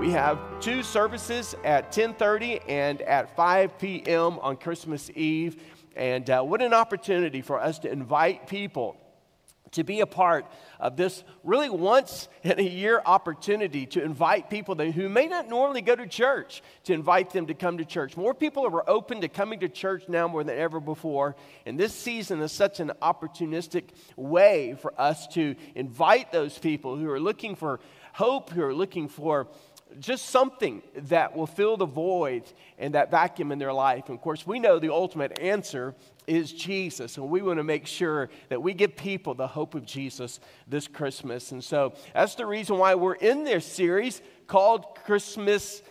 We 0.00 0.12
have 0.12 0.38
two 0.60 0.82
services 0.82 1.54
at 1.62 1.92
10:30 1.92 2.62
and 2.66 3.02
at 3.02 3.36
5 3.36 3.78
p.m. 3.78 4.38
on 4.38 4.56
Christmas 4.56 5.10
Eve, 5.14 5.62
and 5.94 6.30
uh, 6.30 6.40
what 6.40 6.62
an 6.62 6.72
opportunity 6.72 7.42
for 7.42 7.60
us 7.60 7.80
to 7.80 7.92
invite 7.92 8.46
people 8.46 8.96
to 9.72 9.84
be 9.84 10.00
a 10.00 10.06
part 10.06 10.46
of 10.80 10.96
this 10.96 11.22
really 11.44 11.70
once 11.70 12.28
in 12.42 12.58
a 12.58 12.62
year 12.62 13.00
opportunity 13.04 13.86
to 13.86 14.02
invite 14.02 14.50
people 14.50 14.74
that, 14.74 14.90
who 14.92 15.08
may 15.08 15.26
not 15.26 15.48
normally 15.48 15.82
go 15.82 15.94
to 15.94 16.06
church 16.06 16.62
to 16.84 16.92
invite 16.92 17.30
them 17.30 17.46
to 17.46 17.54
come 17.54 17.78
to 17.78 17.84
church. 17.84 18.16
More 18.16 18.34
people 18.34 18.66
are 18.66 18.90
open 18.90 19.20
to 19.20 19.28
coming 19.28 19.60
to 19.60 19.68
church 19.68 20.04
now 20.08 20.26
more 20.26 20.42
than 20.42 20.58
ever 20.58 20.80
before. 20.80 21.36
And 21.66 21.78
this 21.78 21.94
season 21.94 22.40
is 22.40 22.52
such 22.52 22.80
an 22.80 22.92
opportunistic 23.02 23.84
way 24.16 24.76
for 24.80 24.92
us 24.98 25.26
to 25.28 25.54
invite 25.74 26.32
those 26.32 26.58
people 26.58 26.96
who 26.96 27.08
are 27.10 27.20
looking 27.20 27.54
for 27.54 27.80
hope, 28.12 28.50
who 28.50 28.62
are 28.62 28.74
looking 28.74 29.08
for 29.08 29.46
just 29.98 30.26
something 30.26 30.82
that 30.94 31.36
will 31.36 31.46
fill 31.46 31.76
the 31.76 31.86
void 31.86 32.44
and 32.78 32.94
that 32.94 33.10
vacuum 33.10 33.52
in 33.52 33.58
their 33.58 33.72
life. 33.72 34.08
And 34.08 34.16
of 34.16 34.22
course, 34.22 34.46
we 34.46 34.58
know 34.58 34.78
the 34.78 34.92
ultimate 34.92 35.38
answer 35.38 35.94
is 36.26 36.52
Jesus, 36.52 37.16
and 37.16 37.28
we 37.28 37.42
want 37.42 37.58
to 37.58 37.64
make 37.64 37.86
sure 37.86 38.30
that 38.50 38.62
we 38.62 38.72
give 38.72 38.96
people 38.96 39.34
the 39.34 39.48
hope 39.48 39.74
of 39.74 39.84
Jesus 39.84 40.38
this 40.68 40.86
Christmas. 40.86 41.52
And 41.52 41.62
so 41.62 41.94
that's 42.14 42.36
the 42.36 42.46
reason 42.46 42.78
why 42.78 42.94
we're 42.94 43.14
in 43.14 43.44
this 43.44 43.66
series 43.66 44.22
called 44.46 44.94
Christmas 45.04 45.82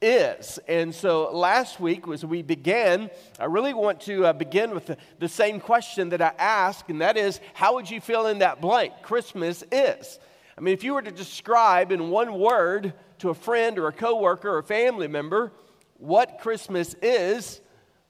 is. 0.00 0.60
And 0.68 0.94
so 0.94 1.30
last 1.32 1.80
week, 1.80 2.06
as 2.06 2.24
we 2.24 2.42
began, 2.42 3.10
I 3.40 3.46
really 3.46 3.74
want 3.74 4.00
to 4.02 4.26
uh, 4.26 4.32
begin 4.32 4.70
with 4.70 4.86
the, 4.86 4.96
the 5.18 5.28
same 5.28 5.58
question 5.58 6.10
that 6.10 6.22
I 6.22 6.32
asked, 6.38 6.88
and 6.88 7.00
that 7.00 7.16
is, 7.16 7.40
how 7.54 7.74
would 7.74 7.90
you 7.90 8.00
fill 8.00 8.28
in 8.28 8.38
that 8.38 8.60
blank? 8.60 8.92
Christmas 9.02 9.64
is. 9.72 10.20
I 10.58 10.60
mean, 10.60 10.74
if 10.74 10.82
you 10.82 10.94
were 10.94 11.02
to 11.02 11.12
describe 11.12 11.92
in 11.92 12.10
one 12.10 12.36
word 12.36 12.92
to 13.20 13.30
a 13.30 13.34
friend 13.34 13.78
or 13.78 13.86
a 13.86 13.92
coworker 13.92 14.50
or 14.50 14.58
a 14.58 14.64
family 14.64 15.06
member 15.06 15.52
what 15.98 16.40
Christmas 16.40 16.96
is, 17.00 17.60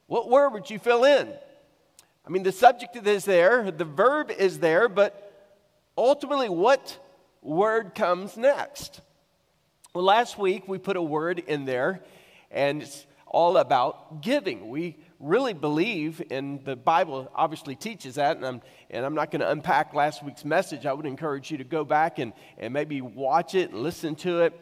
what 0.06 0.30
word 0.30 0.54
would 0.54 0.70
you 0.70 0.78
fill 0.78 1.04
in? 1.04 1.28
I 2.26 2.30
mean, 2.30 2.44
the 2.44 2.52
subject 2.52 2.96
is 2.96 3.26
there, 3.26 3.70
the 3.70 3.84
verb 3.84 4.30
is 4.30 4.60
there, 4.60 4.88
but 4.88 5.52
ultimately, 5.98 6.48
what 6.48 6.98
word 7.42 7.94
comes 7.94 8.34
next? 8.38 9.02
Well, 9.94 10.04
last 10.04 10.38
week 10.38 10.66
we 10.66 10.78
put 10.78 10.96
a 10.96 11.02
word 11.02 11.40
in 11.40 11.66
there, 11.66 12.02
and 12.50 12.80
it's 12.80 13.06
all 13.26 13.58
about 13.58 14.22
giving. 14.22 14.70
We 14.70 14.96
really 15.20 15.52
believe, 15.52 16.22
and 16.30 16.64
the 16.64 16.76
Bible 16.76 17.30
obviously 17.34 17.74
teaches 17.74 18.16
that, 18.16 18.36
and 18.36 18.46
I'm, 18.46 18.62
and 18.90 19.04
I'm 19.04 19.14
not 19.14 19.30
going 19.30 19.40
to 19.40 19.50
unpack 19.50 19.94
last 19.94 20.22
week's 20.22 20.44
message. 20.44 20.86
I 20.86 20.92
would 20.92 21.06
encourage 21.06 21.50
you 21.50 21.58
to 21.58 21.64
go 21.64 21.84
back 21.84 22.18
and, 22.18 22.32
and 22.56 22.72
maybe 22.72 23.00
watch 23.00 23.54
it, 23.54 23.70
and 23.70 23.82
listen 23.82 24.14
to 24.16 24.40
it 24.42 24.58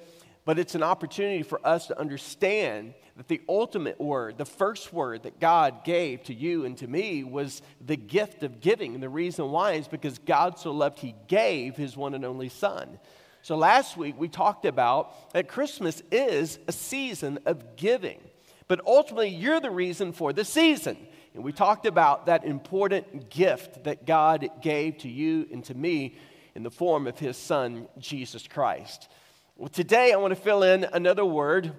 but 0.46 0.60
it's 0.60 0.76
an 0.76 0.82
opportunity 0.84 1.42
for 1.42 1.60
us 1.66 1.88
to 1.88 1.98
understand 1.98 2.94
that 3.16 3.26
the 3.26 3.42
ultimate 3.48 4.00
word, 4.00 4.38
the 4.38 4.44
first 4.44 4.92
word 4.92 5.24
that 5.24 5.40
God 5.40 5.82
gave 5.84 6.22
to 6.24 6.34
you 6.34 6.64
and 6.64 6.78
to 6.78 6.86
me 6.86 7.24
was 7.24 7.62
the 7.84 7.96
gift 7.96 8.44
of 8.44 8.60
giving. 8.60 8.94
And 8.94 9.02
the 9.02 9.08
reason 9.08 9.50
why 9.50 9.72
is 9.72 9.88
because 9.88 10.18
God 10.18 10.58
so 10.58 10.70
loved, 10.70 11.00
He 11.00 11.16
gave 11.26 11.76
His 11.76 11.96
one 11.96 12.14
and 12.14 12.24
only 12.24 12.48
Son. 12.48 13.00
So 13.42 13.56
last 13.56 13.96
week 13.96 14.14
we 14.16 14.28
talked 14.28 14.64
about 14.64 15.32
that 15.32 15.48
Christmas 15.48 16.00
is 16.12 16.60
a 16.68 16.72
season 16.72 17.40
of 17.44 17.74
giving, 17.74 18.20
but 18.68 18.80
ultimately 18.86 19.28
you're 19.28 19.60
the 19.60 19.70
reason 19.70 20.12
for 20.12 20.32
the 20.32 20.44
season. 20.44 20.96
And 21.34 21.44
we 21.44 21.52
talked 21.52 21.86
about 21.86 22.26
that 22.26 22.44
important 22.44 23.30
gift 23.30 23.84
that 23.84 24.06
God 24.06 24.48
gave 24.62 24.98
to 24.98 25.08
you 25.08 25.46
and 25.52 25.64
to 25.64 25.74
me 25.74 26.16
in 26.54 26.62
the 26.62 26.70
form 26.70 27.06
of 27.06 27.18
His 27.18 27.36
Son, 27.36 27.86
Jesus 27.98 28.48
Christ. 28.48 29.08
Well, 29.56 29.68
today 29.68 30.12
I 30.12 30.16
want 30.16 30.34
to 30.34 30.40
fill 30.40 30.62
in 30.62 30.84
another 30.84 31.24
word, 31.24 31.72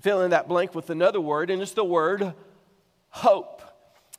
fill 0.00 0.22
in 0.22 0.30
that 0.30 0.48
blank 0.48 0.74
with 0.74 0.90
another 0.90 1.20
word, 1.20 1.50
and 1.50 1.62
it's 1.62 1.72
the 1.72 1.84
word 1.84 2.34
hope. 3.10 3.62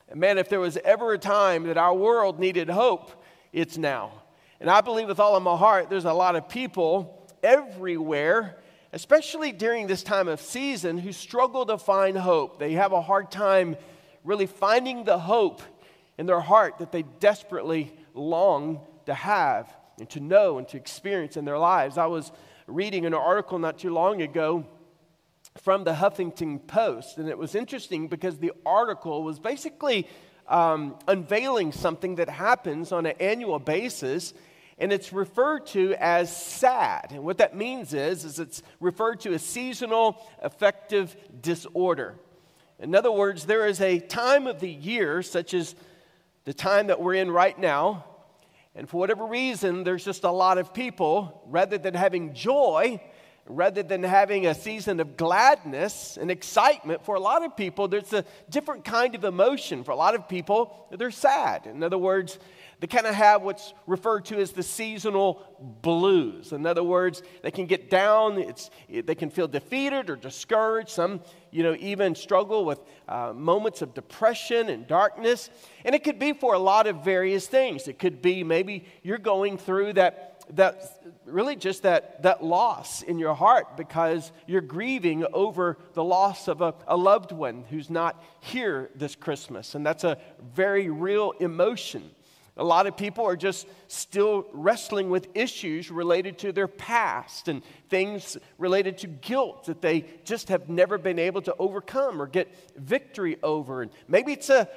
And 0.08 0.18
man, 0.18 0.38
if 0.38 0.48
there 0.48 0.60
was 0.60 0.78
ever 0.78 1.12
a 1.12 1.18
time 1.18 1.64
that 1.64 1.76
our 1.76 1.94
world 1.94 2.40
needed 2.40 2.70
hope, 2.70 3.22
it's 3.52 3.76
now. 3.76 4.12
And 4.60 4.70
I 4.70 4.80
believe 4.80 5.08
with 5.08 5.20
all 5.20 5.36
of 5.36 5.42
my 5.42 5.56
heart, 5.56 5.90
there's 5.90 6.04
a 6.04 6.12
lot 6.12 6.34
of 6.34 6.48
people 6.48 7.28
everywhere, 7.42 8.58
especially 8.98 9.52
during 9.52 9.86
this 9.86 10.02
time 10.02 10.26
of 10.26 10.40
season, 10.40 10.98
who 10.98 11.12
struggle 11.12 11.64
to 11.64 11.78
find 11.78 12.18
hope. 12.18 12.58
They 12.58 12.72
have 12.72 12.90
a 12.90 13.00
hard 13.00 13.30
time 13.30 13.76
really 14.24 14.46
finding 14.46 15.04
the 15.04 15.16
hope 15.16 15.62
in 16.18 16.26
their 16.26 16.40
heart 16.40 16.78
that 16.78 16.90
they 16.90 17.02
desperately 17.20 17.96
long 18.12 18.80
to 19.06 19.14
have 19.14 19.72
and 20.00 20.10
to 20.10 20.18
know 20.18 20.58
and 20.58 20.66
to 20.66 20.76
experience 20.76 21.36
in 21.36 21.44
their 21.44 21.60
lives. 21.60 21.96
I 21.96 22.06
was 22.06 22.32
reading 22.66 23.06
an 23.06 23.14
article 23.14 23.60
not 23.60 23.78
too 23.78 23.90
long 23.90 24.20
ago 24.20 24.66
from 25.58 25.84
the 25.84 25.92
Huffington 25.92 26.66
Post, 26.66 27.18
and 27.18 27.28
it 27.28 27.38
was 27.38 27.54
interesting 27.54 28.08
because 28.08 28.38
the 28.38 28.50
article 28.66 29.22
was 29.22 29.38
basically 29.38 30.08
um, 30.48 30.96
unveiling 31.06 31.70
something 31.70 32.16
that 32.16 32.28
happens 32.28 32.90
on 32.90 33.06
an 33.06 33.14
annual 33.20 33.60
basis 33.60 34.34
and 34.78 34.92
it's 34.92 35.12
referred 35.12 35.66
to 35.66 35.94
as 35.98 36.34
sad. 36.34 37.08
And 37.10 37.24
what 37.24 37.38
that 37.38 37.56
means 37.56 37.94
is, 37.94 38.24
is 38.24 38.38
it's 38.38 38.62
referred 38.80 39.20
to 39.20 39.34
as 39.34 39.42
seasonal 39.42 40.16
affective 40.40 41.16
disorder. 41.42 42.14
In 42.78 42.94
other 42.94 43.10
words, 43.10 43.44
there 43.44 43.66
is 43.66 43.80
a 43.80 43.98
time 43.98 44.46
of 44.46 44.60
the 44.60 44.70
year, 44.70 45.22
such 45.22 45.52
as 45.52 45.74
the 46.44 46.54
time 46.54 46.86
that 46.86 47.00
we're 47.00 47.14
in 47.14 47.30
right 47.30 47.58
now, 47.58 48.04
and 48.74 48.88
for 48.88 48.98
whatever 48.98 49.26
reason, 49.26 49.82
there's 49.82 50.04
just 50.04 50.22
a 50.22 50.30
lot 50.30 50.56
of 50.56 50.72
people, 50.72 51.42
rather 51.48 51.78
than 51.78 51.94
having 51.94 52.32
joy, 52.32 53.00
rather 53.48 53.82
than 53.82 54.02
having 54.02 54.46
a 54.46 54.54
season 54.54 55.00
of 55.00 55.16
gladness 55.16 56.16
and 56.20 56.30
excitement, 56.30 57.04
for 57.04 57.14
a 57.14 57.20
lot 57.20 57.44
of 57.44 57.56
people, 57.56 57.88
there's 57.88 58.12
a 58.12 58.24
different 58.50 58.84
kind 58.84 59.14
of 59.14 59.24
emotion. 59.24 59.84
For 59.84 59.90
a 59.90 59.96
lot 59.96 60.14
of 60.14 60.28
people, 60.28 60.86
they're 60.90 61.10
sad. 61.10 61.66
In 61.66 61.82
other 61.82 61.98
words, 61.98 62.38
they 62.80 62.86
kind 62.86 63.06
of 63.06 63.14
have 63.14 63.42
what's 63.42 63.74
referred 63.86 64.24
to 64.26 64.38
as 64.38 64.52
the 64.52 64.62
seasonal 64.62 65.42
blues. 65.82 66.52
In 66.52 66.64
other 66.64 66.84
words, 66.84 67.22
they 67.42 67.50
can 67.50 67.66
get 67.66 67.90
down, 67.90 68.38
it's, 68.38 68.70
they 68.88 69.16
can 69.16 69.30
feel 69.30 69.48
defeated 69.48 70.10
or 70.10 70.16
discouraged. 70.16 70.90
Some, 70.90 71.20
you 71.50 71.64
know, 71.64 71.76
even 71.80 72.14
struggle 72.14 72.64
with 72.64 72.80
uh, 73.08 73.32
moments 73.34 73.82
of 73.82 73.94
depression 73.94 74.68
and 74.68 74.86
darkness. 74.86 75.50
And 75.84 75.94
it 75.94 76.04
could 76.04 76.20
be 76.20 76.32
for 76.34 76.54
a 76.54 76.58
lot 76.58 76.86
of 76.86 77.04
various 77.04 77.48
things. 77.48 77.88
It 77.88 77.98
could 77.98 78.22
be 78.22 78.44
maybe 78.44 78.84
you're 79.02 79.18
going 79.18 79.58
through 79.58 79.94
that 79.94 80.37
that 80.54 81.02
really 81.24 81.56
just 81.56 81.82
that, 81.82 82.22
that 82.22 82.42
loss 82.42 83.02
in 83.02 83.18
your 83.18 83.34
heart 83.34 83.76
because 83.76 84.32
you're 84.46 84.60
grieving 84.60 85.24
over 85.32 85.78
the 85.94 86.04
loss 86.04 86.48
of 86.48 86.60
a, 86.60 86.74
a 86.86 86.96
loved 86.96 87.32
one 87.32 87.64
who's 87.70 87.90
not 87.90 88.22
here 88.40 88.90
this 88.94 89.14
Christmas. 89.14 89.74
And 89.74 89.84
that's 89.84 90.04
a 90.04 90.18
very 90.54 90.88
real 90.88 91.32
emotion. 91.40 92.10
A 92.56 92.64
lot 92.64 92.88
of 92.88 92.96
people 92.96 93.24
are 93.24 93.36
just 93.36 93.68
still 93.86 94.44
wrestling 94.52 95.10
with 95.10 95.28
issues 95.34 95.92
related 95.92 96.38
to 96.38 96.52
their 96.52 96.66
past 96.66 97.46
and 97.46 97.62
things 97.88 98.36
related 98.58 98.98
to 98.98 99.06
guilt 99.06 99.66
that 99.66 99.80
they 99.80 100.04
just 100.24 100.48
have 100.48 100.68
never 100.68 100.98
been 100.98 101.20
able 101.20 101.40
to 101.42 101.54
overcome 101.58 102.20
or 102.20 102.26
get 102.26 102.52
victory 102.76 103.38
over. 103.44 103.82
And 103.82 103.92
maybe 104.08 104.32
it's 104.32 104.50
a, 104.50 104.68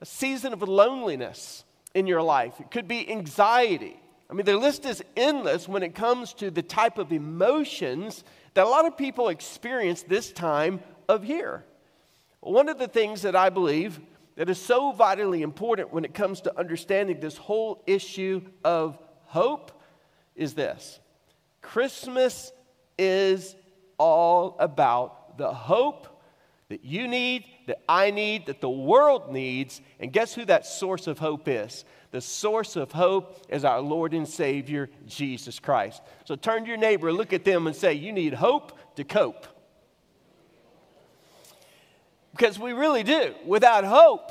a 0.00 0.06
season 0.06 0.52
of 0.52 0.62
loneliness 0.62 1.64
in 1.94 2.06
your 2.06 2.22
life, 2.22 2.60
it 2.60 2.70
could 2.70 2.86
be 2.86 3.08
anxiety. 3.10 3.98
I 4.30 4.34
mean, 4.34 4.44
the 4.44 4.56
list 4.56 4.84
is 4.84 5.02
endless 5.16 5.68
when 5.68 5.82
it 5.82 5.94
comes 5.94 6.34
to 6.34 6.50
the 6.50 6.62
type 6.62 6.98
of 6.98 7.12
emotions 7.12 8.24
that 8.54 8.66
a 8.66 8.68
lot 8.68 8.86
of 8.86 8.96
people 8.96 9.28
experience 9.28 10.02
this 10.02 10.32
time 10.32 10.80
of 11.08 11.24
year. 11.24 11.64
One 12.40 12.68
of 12.68 12.78
the 12.78 12.88
things 12.88 13.22
that 13.22 13.34
I 13.34 13.48
believe 13.48 14.00
that 14.36 14.50
is 14.50 14.60
so 14.60 14.92
vitally 14.92 15.42
important 15.42 15.92
when 15.92 16.04
it 16.04 16.14
comes 16.14 16.42
to 16.42 16.58
understanding 16.58 17.20
this 17.20 17.36
whole 17.36 17.82
issue 17.86 18.42
of 18.64 18.98
hope 19.24 19.72
is 20.36 20.54
this 20.54 21.00
Christmas 21.60 22.52
is 22.98 23.56
all 23.98 24.56
about 24.60 25.38
the 25.38 25.52
hope 25.52 26.17
that 26.68 26.84
you 26.84 27.08
need, 27.08 27.44
that 27.66 27.82
I 27.88 28.10
need, 28.10 28.46
that 28.46 28.60
the 28.60 28.68
world 28.68 29.32
needs. 29.32 29.80
And 30.00 30.12
guess 30.12 30.34
who 30.34 30.44
that 30.46 30.66
source 30.66 31.06
of 31.06 31.18
hope 31.18 31.48
is? 31.48 31.84
The 32.10 32.20
source 32.20 32.76
of 32.76 32.92
hope 32.92 33.46
is 33.48 33.64
our 33.64 33.80
Lord 33.80 34.12
and 34.12 34.28
Savior, 34.28 34.90
Jesus 35.06 35.58
Christ. 35.58 36.02
So 36.24 36.36
turn 36.36 36.62
to 36.62 36.68
your 36.68 36.76
neighbor, 36.76 37.12
look 37.12 37.32
at 37.32 37.44
them, 37.44 37.66
and 37.66 37.74
say, 37.74 37.94
You 37.94 38.12
need 38.12 38.34
hope 38.34 38.78
to 38.96 39.04
cope. 39.04 39.46
Because 42.32 42.58
we 42.58 42.72
really 42.72 43.02
do. 43.02 43.34
Without 43.46 43.84
hope, 43.84 44.30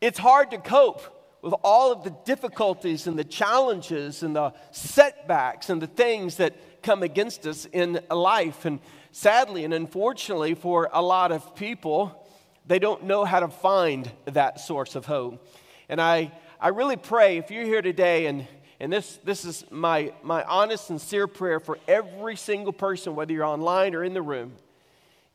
it's 0.00 0.18
hard 0.18 0.52
to 0.52 0.58
cope 0.58 1.02
with 1.42 1.54
all 1.62 1.92
of 1.92 2.04
the 2.04 2.16
difficulties 2.24 3.06
and 3.06 3.18
the 3.18 3.24
challenges 3.24 4.22
and 4.22 4.34
the 4.34 4.54
setbacks 4.70 5.68
and 5.68 5.82
the 5.82 5.86
things 5.86 6.36
that 6.36 6.82
come 6.82 7.02
against 7.02 7.46
us 7.46 7.66
in 7.66 8.00
life. 8.10 8.64
And 8.64 8.80
sadly 9.14 9.64
and 9.64 9.72
unfortunately, 9.72 10.54
for 10.54 10.90
a 10.92 11.00
lot 11.00 11.30
of 11.30 11.54
people, 11.54 12.26
they 12.66 12.80
don't 12.80 13.04
know 13.04 13.24
how 13.24 13.40
to 13.40 13.48
find 13.48 14.10
that 14.24 14.58
source 14.58 14.96
of 14.96 15.06
hope. 15.06 15.46
And 15.88 16.00
I, 16.00 16.32
I 16.60 16.68
really 16.68 16.96
pray 16.96 17.38
if 17.38 17.50
you're 17.50 17.64
here 17.64 17.80
today, 17.80 18.26
and, 18.26 18.46
and 18.80 18.92
this, 18.92 19.20
this 19.22 19.44
is 19.44 19.64
my, 19.70 20.12
my 20.24 20.42
honest, 20.42 20.88
sincere 20.88 21.28
prayer 21.28 21.60
for 21.60 21.78
every 21.86 22.34
single 22.34 22.72
person, 22.72 23.14
whether 23.14 23.32
you're 23.32 23.44
online 23.44 23.94
or 23.94 24.02
in 24.02 24.14
the 24.14 24.22
room. 24.22 24.52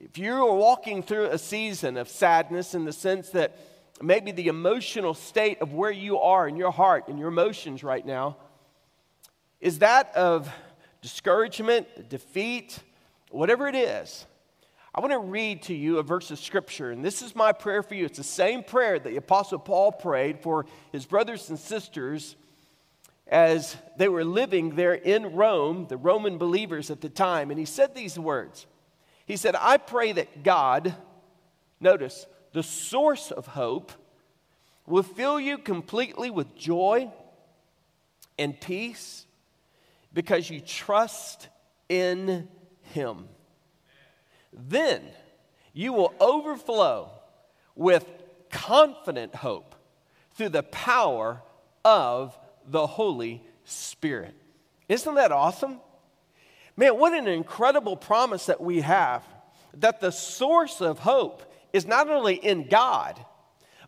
If 0.02 0.18
you 0.18 0.34
are 0.34 0.54
walking 0.54 1.02
through 1.02 1.28
a 1.28 1.38
season 1.38 1.96
of 1.96 2.10
sadness 2.10 2.76
in 2.76 2.84
the 2.84 2.94
sense 2.94 3.30
that 3.30 3.58
maybe 4.02 4.32
the 4.32 4.48
emotional 4.48 5.14
state 5.14 5.62
of 5.62 5.74
where 5.74 5.92
you 5.92 6.20
are 6.20 6.50
in 6.50 6.58
your 6.58 6.72
heart 6.72 7.08
and 7.08 7.18
your 7.18 7.30
emotions 7.30 7.82
right 7.82 8.06
now 8.06 8.36
is 9.62 9.80
that 9.80 10.14
of 10.16 10.50
discouragement, 11.02 12.10
defeat, 12.10 12.80
whatever 13.30 13.68
it 13.68 13.76
is, 13.76 14.26
I 14.94 15.02
want 15.02 15.14
to 15.14 15.20
read 15.20 15.64
to 15.64 15.74
you 15.74 16.00
a 16.00 16.04
verse 16.04 16.32
of 16.32 16.40
scripture, 16.40 16.92
and 16.92 17.06
this 17.06 17.22
is 17.22 17.36
my 17.36 17.52
prayer 17.52 17.84
for 17.84 17.94
you. 17.94 18.06
It's 18.06 18.18
the 18.18 18.24
same 18.24 18.64
prayer 18.64 18.98
that 18.98 19.10
the 19.10 19.18
Apostle 19.18 19.60
Paul 19.60 19.92
prayed 19.92 20.42
for 20.42 20.66
his 20.92 21.06
brothers 21.06 21.50
and 21.50 21.60
sisters 21.60 22.36
as 23.28 23.78
they 23.98 24.10
were 24.10 24.26
living 24.26 24.76
there 24.76 24.96
in 24.96 25.36
Rome, 25.36 25.86
the 25.88 25.98
Roman 25.98 26.40
believers 26.40 26.90
at 26.90 27.02
the 27.02 27.10
time. 27.10 27.52
And 27.52 27.60
he 27.60 27.66
said 27.66 27.94
these 27.94 28.18
words 28.18 28.66
He 29.26 29.38
said, 29.38 29.56
I 29.60 29.78
pray 29.78 30.12
that 30.14 30.44
God, 30.44 30.96
notice, 31.80 32.26
the 32.54 32.64
source 32.64 33.30
of 33.30 33.46
hope, 33.46 33.92
will 34.88 35.04
fill 35.04 35.40
you 35.40 35.60
completely 35.60 36.32
with 36.32 36.56
joy 36.56 37.12
and 38.40 38.60
peace 38.60 39.28
because 40.14 40.50
you 40.50 40.62
trust 40.62 41.48
in 41.90 42.48
Him. 42.90 43.28
Then 44.54 45.02
you 45.74 45.94
will 45.94 46.14
overflow 46.20 47.12
with 47.76 48.06
confident 48.50 49.36
hope 49.36 49.76
through 50.34 50.50
the 50.50 50.64
power 50.64 51.42
of 51.86 52.38
the 52.66 52.88
Holy 52.88 53.44
Spirit. 53.64 54.36
Isn't 54.88 55.16
that 55.16 55.32
awesome? 55.32 55.80
Man, 56.76 56.98
what 56.98 57.14
an 57.14 57.28
incredible 57.28 57.98
promise 57.98 58.46
that 58.48 58.62
we 58.62 58.82
have 58.82 59.24
that 59.76 60.00
the 60.02 60.12
source 60.12 60.82
of 60.82 61.00
hope 61.00 61.44
is 61.74 61.86
not 61.86 62.10
only 62.10 62.36
in 62.36 62.68
God, 62.68 63.24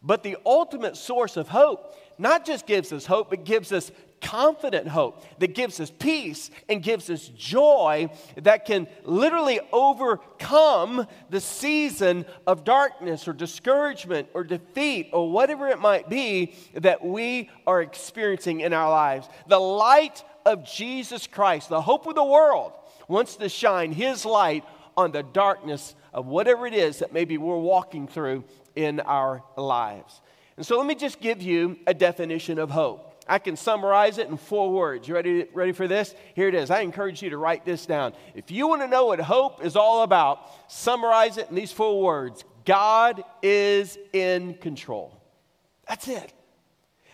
but 0.03 0.23
the 0.23 0.37
ultimate 0.45 0.97
source 0.97 1.37
of 1.37 1.47
hope 1.47 1.95
not 2.21 2.45
just 2.45 2.67
gives 2.67 2.93
us 2.93 3.05
hope, 3.05 3.31
but 3.31 3.43
gives 3.43 3.71
us 3.71 3.91
confident 4.21 4.87
hope 4.87 5.23
that 5.39 5.55
gives 5.55 5.79
us 5.79 5.91
peace 5.91 6.51
and 6.69 6.83
gives 6.83 7.09
us 7.09 7.27
joy 7.29 8.09
that 8.35 8.65
can 8.65 8.87
literally 9.03 9.59
overcome 9.73 11.07
the 11.31 11.41
season 11.41 12.23
of 12.45 12.63
darkness 12.63 13.27
or 13.27 13.33
discouragement 13.33 14.27
or 14.33 14.43
defeat 14.43 15.09
or 15.11 15.31
whatever 15.31 15.67
it 15.67 15.79
might 15.79 16.07
be 16.07 16.53
that 16.75 17.03
we 17.03 17.49
are 17.65 17.81
experiencing 17.81 18.61
in 18.61 18.73
our 18.73 18.89
lives. 18.89 19.27
The 19.47 19.59
light 19.59 20.23
of 20.45 20.63
Jesus 20.63 21.27
Christ, 21.27 21.69
the 21.69 21.81
hope 21.81 22.05
of 22.05 22.15
the 22.15 22.23
world, 22.23 22.73
wants 23.07 23.35
to 23.37 23.49
shine 23.49 23.91
his 23.91 24.23
light 24.23 24.63
on 24.95 25.11
the 25.11 25.23
darkness 25.23 25.95
of 26.13 26.27
whatever 26.27 26.67
it 26.67 26.73
is 26.73 26.99
that 26.99 27.13
maybe 27.13 27.37
we're 27.37 27.57
walking 27.57 28.07
through 28.07 28.43
in 28.75 28.99
our 28.99 29.43
lives. 29.57 30.21
And 30.57 30.65
so 30.65 30.77
let 30.77 30.85
me 30.85 30.95
just 30.95 31.19
give 31.19 31.41
you 31.41 31.77
a 31.87 31.93
definition 31.93 32.59
of 32.59 32.69
hope. 32.69 33.07
I 33.27 33.39
can 33.39 33.55
summarize 33.55 34.17
it 34.17 34.27
in 34.27 34.37
four 34.37 34.71
words. 34.71 35.07
You 35.07 35.15
ready, 35.15 35.45
ready 35.53 35.71
for 35.71 35.87
this? 35.87 36.13
Here 36.35 36.47
it 36.47 36.55
is. 36.55 36.69
I 36.69 36.81
encourage 36.81 37.21
you 37.21 37.29
to 37.29 37.37
write 37.37 37.65
this 37.65 37.85
down. 37.85 38.13
If 38.35 38.51
you 38.51 38.67
want 38.67 38.81
to 38.81 38.87
know 38.87 39.05
what 39.05 39.19
hope 39.19 39.63
is 39.63 39.75
all 39.75 40.03
about, 40.03 40.49
summarize 40.71 41.37
it 41.37 41.49
in 41.49 41.55
these 41.55 41.71
four 41.71 42.01
words 42.01 42.43
God 42.65 43.23
is 43.41 43.97
in 44.13 44.55
control. 44.55 45.21
That's 45.87 46.07
it. 46.07 46.33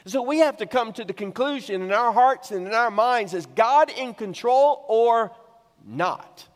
So 0.06 0.22
we 0.22 0.40
have 0.40 0.58
to 0.58 0.66
come 0.66 0.94
to 0.94 1.04
the 1.04 1.14
conclusion 1.14 1.82
in 1.82 1.92
our 1.92 2.14
hearts 2.14 2.52
and 2.52 2.66
in 2.66 2.74
our 2.74 2.92
minds 2.92 3.34
is 3.34 3.46
God 3.46 3.90
in 3.90 4.14
control 4.14 4.86
or 4.88 5.32
not? 5.86 6.48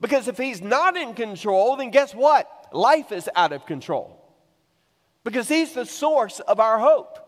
Because 0.00 0.28
if 0.28 0.38
he's 0.38 0.62
not 0.62 0.96
in 0.96 1.14
control, 1.14 1.76
then 1.76 1.90
guess 1.90 2.14
what? 2.14 2.68
Life 2.72 3.12
is 3.12 3.28
out 3.36 3.52
of 3.52 3.66
control. 3.66 4.19
Because 5.24 5.48
he's 5.48 5.72
the 5.72 5.84
source 5.84 6.40
of 6.40 6.60
our 6.60 6.78
hope. 6.78 7.18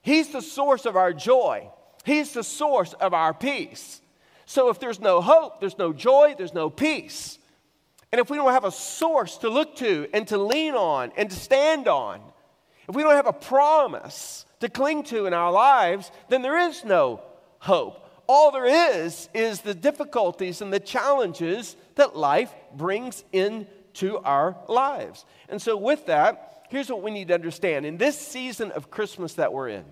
He's 0.00 0.28
the 0.28 0.40
source 0.40 0.86
of 0.86 0.96
our 0.96 1.12
joy. 1.12 1.70
He's 2.04 2.32
the 2.32 2.44
source 2.44 2.94
of 2.94 3.12
our 3.12 3.34
peace. 3.34 4.00
So 4.46 4.70
if 4.70 4.80
there's 4.80 5.00
no 5.00 5.20
hope, 5.20 5.60
there's 5.60 5.78
no 5.78 5.92
joy, 5.92 6.34
there's 6.38 6.54
no 6.54 6.70
peace. 6.70 7.38
And 8.10 8.20
if 8.20 8.30
we 8.30 8.38
don't 8.38 8.52
have 8.52 8.64
a 8.64 8.72
source 8.72 9.36
to 9.38 9.50
look 9.50 9.76
to 9.76 10.08
and 10.14 10.26
to 10.28 10.38
lean 10.38 10.74
on 10.74 11.12
and 11.16 11.28
to 11.30 11.36
stand 11.36 11.88
on, 11.88 12.20
if 12.88 12.94
we 12.94 13.02
don't 13.02 13.16
have 13.16 13.26
a 13.26 13.32
promise 13.34 14.46
to 14.60 14.70
cling 14.70 15.02
to 15.04 15.26
in 15.26 15.34
our 15.34 15.52
lives, 15.52 16.10
then 16.30 16.40
there 16.40 16.56
is 16.56 16.84
no 16.84 17.20
hope 17.58 18.08
all 18.28 18.52
there 18.52 18.66
is 19.00 19.28
is 19.34 19.62
the 19.62 19.74
difficulties 19.74 20.60
and 20.60 20.72
the 20.72 20.78
challenges 20.78 21.76
that 21.96 22.14
life 22.14 22.54
brings 22.74 23.24
into 23.32 24.18
our 24.18 24.54
lives. 24.68 25.24
And 25.48 25.60
so, 25.60 25.76
with 25.76 26.06
that, 26.06 26.57
here's 26.68 26.88
what 26.88 27.02
we 27.02 27.10
need 27.10 27.28
to 27.28 27.34
understand. 27.34 27.86
In 27.86 27.96
this 27.96 28.18
season 28.18 28.70
of 28.72 28.90
Christmas 28.90 29.34
that 29.34 29.52
we're 29.52 29.68
in, 29.68 29.84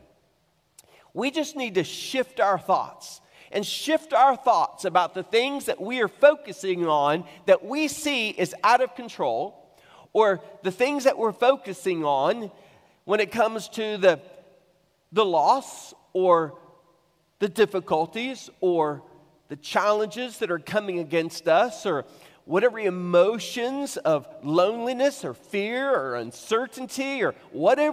we 1.15 1.31
just 1.31 1.57
need 1.57 1.75
to 1.77 1.85
shift 1.85 2.41
our 2.41 2.59
thoughts 2.59 3.21
and 3.53 3.65
shift 3.65 4.13
our 4.13 4.37
thoughts 4.37 4.85
about 4.85 5.15
the 5.15 5.23
things 5.23 5.67
that 5.67 5.81
we 5.81 6.01
are 6.01 6.09
focusing 6.09 6.87
on 6.87 7.25
that 7.47 7.65
we 7.65 7.89
see 7.89 8.31
is 8.31 8.55
out 8.65 8.81
of 8.81 8.95
control, 8.95 9.63
or 10.13 10.41
the 10.63 10.71
things 10.71 11.05
that 11.05 11.19
we're 11.19 11.33
focusing 11.33 12.05
on 12.05 12.51
when 13.05 13.21
it 13.21 13.31
comes 13.31 13.69
to 13.69 13.97
the, 13.99 14.21
the 15.13 15.25
loss 15.25 15.95
or 16.13 16.59
the 17.39 17.49
difficulties 17.49 18.51
or 18.61 19.03
the 19.49 19.57
challenges 19.57 20.39
that 20.39 20.51
are 20.51 20.59
coming 20.59 20.99
against 20.99 21.47
us 21.47 21.87
or 21.87 22.05
whatever 22.47 22.79
emotions 22.79 23.97
of 23.99 24.27
loneliness 24.43 25.25
or 25.25 25.35
fear 25.35 25.93
or 25.93 26.15
uncertainty 26.15 27.23
or 27.23 27.35
whatever 27.51 27.77